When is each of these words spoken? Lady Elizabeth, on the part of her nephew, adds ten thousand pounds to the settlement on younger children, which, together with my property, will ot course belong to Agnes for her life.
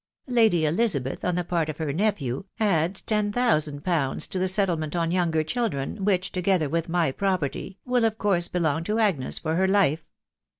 Lady 0.25 0.65
Elizabeth, 0.65 1.23
on 1.23 1.35
the 1.35 1.43
part 1.43 1.69
of 1.69 1.77
her 1.77 1.93
nephew, 1.93 2.45
adds 2.59 3.03
ten 3.03 3.31
thousand 3.31 3.83
pounds 3.83 4.25
to 4.25 4.39
the 4.39 4.47
settlement 4.47 4.95
on 4.95 5.11
younger 5.11 5.43
children, 5.43 6.03
which, 6.03 6.31
together 6.31 6.67
with 6.67 6.89
my 6.89 7.11
property, 7.11 7.77
will 7.85 8.03
ot 8.03 8.17
course 8.17 8.47
belong 8.47 8.83
to 8.83 8.97
Agnes 8.97 9.37
for 9.37 9.53
her 9.55 9.67
life. 9.67 10.07